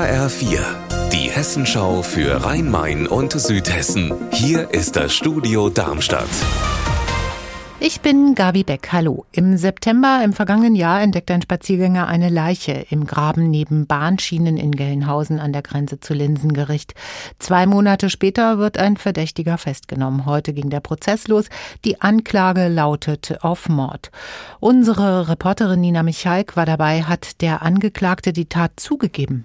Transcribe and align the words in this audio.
HR4, 0.00 0.60
die 1.12 1.30
Hessenschau 1.30 2.00
für 2.00 2.42
Rhein-Main 2.42 3.06
und 3.06 3.32
Südhessen. 3.32 4.14
Hier 4.32 4.70
ist 4.70 4.96
das 4.96 5.12
Studio 5.12 5.68
Darmstadt. 5.68 6.24
Ich 7.80 8.00
bin 8.00 8.34
Gabi 8.34 8.64
Beck. 8.64 8.88
Hallo. 8.92 9.26
Im 9.30 9.58
September 9.58 10.22
im 10.24 10.32
vergangenen 10.32 10.74
Jahr 10.74 11.02
entdeckte 11.02 11.34
ein 11.34 11.42
Spaziergänger 11.42 12.06
eine 12.06 12.30
Leiche 12.30 12.86
im 12.88 13.04
Graben 13.04 13.50
neben 13.50 13.86
Bahnschienen 13.86 14.56
in 14.56 14.70
Gelnhausen 14.70 15.38
an 15.38 15.52
der 15.52 15.60
Grenze 15.60 16.00
zu 16.00 16.14
Linsengericht. 16.14 16.94
Zwei 17.38 17.66
Monate 17.66 18.08
später 18.08 18.56
wird 18.56 18.78
ein 18.78 18.96
Verdächtiger 18.96 19.58
festgenommen. 19.58 20.24
Heute 20.24 20.54
ging 20.54 20.70
der 20.70 20.80
Prozess 20.80 21.28
los. 21.28 21.50
Die 21.84 22.00
Anklage 22.00 22.68
lautet 22.68 23.44
auf 23.44 23.68
Mord. 23.68 24.10
Unsere 24.60 25.28
Reporterin 25.28 25.82
Nina 25.82 26.02
Michalk 26.02 26.56
war 26.56 26.64
dabei. 26.64 27.02
Hat 27.02 27.42
der 27.42 27.60
Angeklagte 27.60 28.32
die 28.32 28.46
Tat 28.46 28.72
zugegeben? 28.76 29.44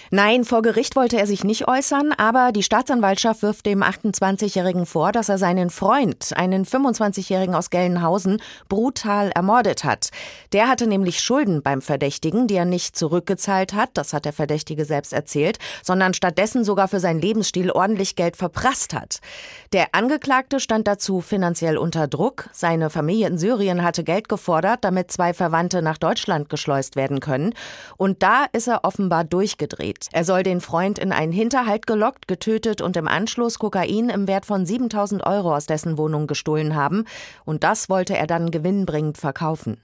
Nein, 0.13 0.43
vor 0.43 0.61
Gericht 0.61 0.97
wollte 0.97 1.17
er 1.17 1.25
sich 1.25 1.45
nicht 1.45 1.69
äußern, 1.69 2.11
aber 2.11 2.51
die 2.51 2.63
Staatsanwaltschaft 2.63 3.43
wirft 3.43 3.65
dem 3.65 3.81
28-Jährigen 3.81 4.85
vor, 4.85 5.13
dass 5.13 5.29
er 5.29 5.37
seinen 5.37 5.69
Freund, 5.69 6.33
einen 6.35 6.65
25-Jährigen 6.65 7.55
aus 7.55 7.69
Gelnhausen, 7.69 8.41
brutal 8.67 9.29
ermordet 9.29 9.85
hat. 9.85 10.09
Der 10.51 10.67
hatte 10.67 10.85
nämlich 10.85 11.21
Schulden 11.21 11.61
beim 11.63 11.81
Verdächtigen, 11.81 12.47
die 12.47 12.55
er 12.55 12.65
nicht 12.65 12.97
zurückgezahlt 12.97 13.73
hat, 13.73 13.91
das 13.93 14.11
hat 14.11 14.25
der 14.25 14.33
Verdächtige 14.33 14.83
selbst 14.83 15.13
erzählt, 15.13 15.59
sondern 15.81 16.13
stattdessen 16.13 16.65
sogar 16.65 16.89
für 16.89 16.99
seinen 16.99 17.21
Lebensstil 17.21 17.71
ordentlich 17.71 18.17
Geld 18.17 18.35
verprasst 18.35 18.93
hat. 18.93 19.21
Der 19.71 19.95
Angeklagte 19.95 20.59
stand 20.59 20.89
dazu 20.89 21.21
finanziell 21.21 21.77
unter 21.77 22.09
Druck. 22.09 22.49
Seine 22.51 22.89
Familie 22.89 23.27
in 23.27 23.37
Syrien 23.37 23.81
hatte 23.81 24.03
Geld 24.03 24.27
gefordert, 24.27 24.79
damit 24.81 25.09
zwei 25.09 25.33
Verwandte 25.33 25.81
nach 25.81 25.97
Deutschland 25.97 26.49
geschleust 26.49 26.97
werden 26.97 27.21
können. 27.21 27.53
Und 27.95 28.21
da 28.23 28.43
ist 28.51 28.67
er 28.67 28.83
offenbar 28.83 29.23
durchgedreht 29.23 30.00
gedreht. 30.01 30.07
Er 30.11 30.25
soll 30.25 30.43
den 30.43 30.61
Freund 30.61 30.99
in 30.99 31.11
einen 31.11 31.31
Hinterhalt 31.31 31.87
gelockt, 31.87 32.27
getötet 32.27 32.81
und 32.81 32.97
im 32.97 33.07
Anschluss 33.07 33.59
Kokain 33.59 34.09
im 34.09 34.27
Wert 34.27 34.45
von 34.45 34.65
7000 34.65 35.25
Euro 35.25 35.55
aus 35.55 35.65
dessen 35.65 35.97
Wohnung 35.97 36.27
gestohlen 36.27 36.75
haben. 36.75 37.05
Und 37.45 37.63
das 37.63 37.89
wollte 37.89 38.17
er 38.17 38.27
dann 38.27 38.51
gewinnbringend 38.51 39.17
verkaufen. 39.17 39.77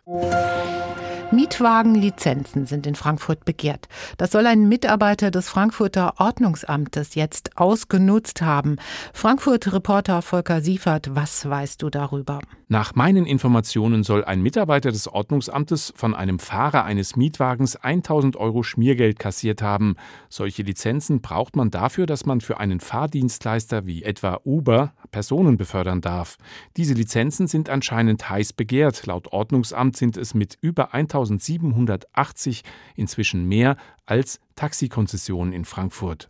Mietwagenlizenzen 1.31 2.65
sind 2.65 2.87
in 2.87 2.95
Frankfurt 2.95 3.43
begehrt. 3.43 3.89
Das 4.17 4.31
soll 4.31 4.47
ein 4.47 4.69
Mitarbeiter 4.69 5.29
des 5.29 5.49
Frankfurter 5.49 6.13
Ordnungsamtes 6.19 7.15
jetzt 7.15 7.57
ausgenutzt 7.57 8.41
haben. 8.41 8.77
Frankfurt-Reporter 9.11 10.21
Volker 10.21 10.61
Siefert, 10.61 11.13
was 11.15 11.49
weißt 11.49 11.81
du 11.81 11.89
darüber? 11.89 12.39
Nach 12.69 12.95
meinen 12.95 13.25
Informationen 13.25 14.03
soll 14.03 14.23
ein 14.23 14.41
Mitarbeiter 14.41 14.91
des 14.91 15.07
Ordnungsamtes 15.07 15.93
von 15.95 16.13
einem 16.13 16.39
Fahrer 16.39 16.85
eines 16.85 17.15
Mietwagens 17.15 17.75
1000 17.75 18.37
Euro 18.37 18.63
Schmiergeld 18.63 19.19
kassiert 19.19 19.61
haben. 19.61 19.95
Solche 20.29 20.63
Lizenzen 20.63 21.21
braucht 21.21 21.55
man 21.55 21.71
dafür, 21.71 22.05
dass 22.05 22.25
man 22.25 22.41
für 22.41 22.59
einen 22.59 22.79
Fahrdienstleister 22.79 23.85
wie 23.85 24.03
etwa 24.03 24.39
Uber 24.45 24.93
Personen 25.11 25.57
befördern 25.57 26.01
darf. 26.01 26.37
Diese 26.75 26.93
Lizenzen 26.93 27.47
sind 27.47 27.69
anscheinend 27.69 28.29
heiß 28.29 28.53
begehrt. 28.53 29.05
Laut 29.05 29.31
Ordnungsamt 29.31 29.95
sind 29.95 30.17
es 30.17 30.33
mit 30.33 30.57
über 30.61 30.93
1000 30.93 31.16
1780 31.21 32.63
inzwischen 32.95 33.47
mehr 33.47 33.77
als 34.05 34.39
Taxikonzessionen 34.55 35.53
in 35.53 35.65
Frankfurt. 35.65 36.29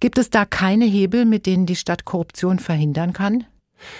Gibt 0.00 0.18
es 0.18 0.30
da 0.30 0.44
keine 0.44 0.84
Hebel, 0.84 1.24
mit 1.24 1.46
denen 1.46 1.66
die 1.66 1.76
Stadt 1.76 2.04
Korruption 2.04 2.58
verhindern 2.58 3.12
kann? 3.12 3.46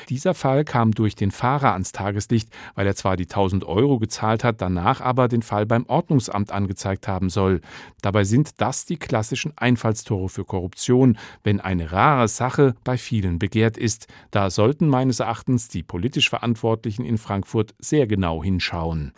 Dieser 0.09 0.35
Fall 0.35 0.65
kam 0.65 0.93
durch 0.93 1.15
den 1.15 1.31
Fahrer 1.31 1.73
ans 1.73 1.93
Tageslicht, 1.93 2.49
weil 2.75 2.87
er 2.87 2.95
zwar 2.95 3.17
die 3.17 3.25
1000 3.25 3.65
Euro 3.65 3.99
gezahlt 3.99 4.45
hat, 4.45 4.61
danach 4.61 5.01
aber 5.01 5.29
den 5.29 5.43
Fall 5.43 5.67
beim 5.67 5.85
Ordnungsamt 5.87 6.53
angezeigt 6.53 7.09
haben 7.09 7.29
soll. 7.29 7.61
Dabei 8.01 8.25
sind 8.25 8.61
das 8.61 8.87
die 8.87 8.97
klassischen 8.97 9.53
Einfallstore 9.57 10.29
für 10.29 10.45
Korruption, 10.45 11.19
wenn 11.43 11.61
eine 11.61 11.93
rare 11.93 12.29
Sache 12.29 12.75
bei 12.85 12.97
vielen 12.97 13.39
begehrt 13.39 13.77
ist. 13.77 14.07
Da 14.31 14.51
sollten 14.51 14.89
meines 14.89 15.21
Erachtens 15.21 15.69
die 15.69 15.83
politisch 15.83 16.31
Verantwortlichen 16.31 17.05
in 17.05 17.19
Frankfurt 17.19 17.75
sehr 17.79 18.07
genau 18.07 18.43
hinschauen. 18.43 19.13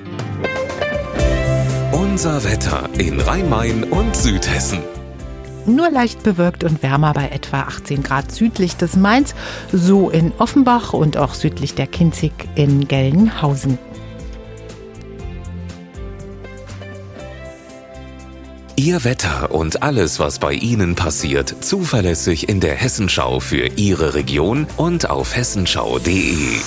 Unser 2.16 2.44
Wetter 2.44 2.88
in 2.97 3.21
Rhein-Main 3.21 3.84
und 3.84 4.16
Südhessen. 4.16 4.78
Nur 5.66 5.91
leicht 5.91 6.22
bewölkt 6.22 6.65
und 6.65 6.82
wärmer 6.82 7.12
bei 7.12 7.28
etwa 7.28 7.60
18 7.65 8.03
Grad 8.03 8.32
südlich 8.32 8.75
des 8.78 8.97
Mainz, 8.97 9.34
so 9.71 10.09
in 10.09 10.32
Offenbach 10.38 10.94
und 10.94 11.19
auch 11.19 11.34
südlich 11.34 11.75
der 11.75 11.87
Kinzig 11.87 12.32
in 12.54 12.88
Gelnhausen. 12.88 13.77
Ihr 18.77 19.04
Wetter 19.04 19.50
und 19.50 19.83
alles, 19.83 20.19
was 20.19 20.38
bei 20.38 20.54
Ihnen 20.54 20.94
passiert, 20.94 21.54
zuverlässig 21.60 22.48
in 22.48 22.60
der 22.60 22.77
Hessenschau 22.77 23.41
für 23.41 23.66
Ihre 23.77 24.15
Region 24.15 24.66
und 24.78 25.10
auf 25.10 25.37
hessenschau.de. 25.37 26.60